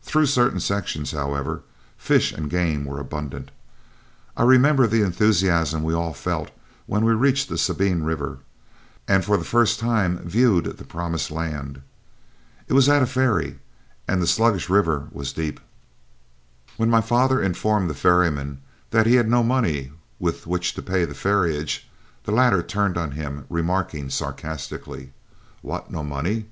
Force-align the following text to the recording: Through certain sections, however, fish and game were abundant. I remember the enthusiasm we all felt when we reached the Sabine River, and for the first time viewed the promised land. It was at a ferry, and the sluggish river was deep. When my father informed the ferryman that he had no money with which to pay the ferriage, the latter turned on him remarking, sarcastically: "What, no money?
Through 0.00 0.24
certain 0.24 0.60
sections, 0.60 1.10
however, 1.10 1.60
fish 1.98 2.32
and 2.32 2.48
game 2.48 2.86
were 2.86 2.98
abundant. 2.98 3.50
I 4.34 4.44
remember 4.44 4.86
the 4.86 5.02
enthusiasm 5.02 5.82
we 5.82 5.92
all 5.92 6.14
felt 6.14 6.50
when 6.86 7.04
we 7.04 7.12
reached 7.12 7.50
the 7.50 7.58
Sabine 7.58 8.02
River, 8.02 8.38
and 9.06 9.22
for 9.26 9.36
the 9.36 9.44
first 9.44 9.78
time 9.78 10.20
viewed 10.26 10.78
the 10.78 10.86
promised 10.86 11.30
land. 11.30 11.82
It 12.66 12.72
was 12.72 12.88
at 12.88 13.02
a 13.02 13.06
ferry, 13.06 13.58
and 14.08 14.22
the 14.22 14.26
sluggish 14.26 14.70
river 14.70 15.08
was 15.12 15.34
deep. 15.34 15.60
When 16.78 16.88
my 16.88 17.02
father 17.02 17.42
informed 17.42 17.90
the 17.90 17.94
ferryman 17.94 18.62
that 18.88 19.04
he 19.06 19.16
had 19.16 19.28
no 19.28 19.42
money 19.42 19.92
with 20.18 20.46
which 20.46 20.72
to 20.76 20.82
pay 20.82 21.04
the 21.04 21.12
ferriage, 21.14 21.86
the 22.24 22.32
latter 22.32 22.62
turned 22.62 22.96
on 22.96 23.10
him 23.10 23.44
remarking, 23.50 24.08
sarcastically: 24.08 25.12
"What, 25.60 25.90
no 25.90 26.02
money? 26.02 26.46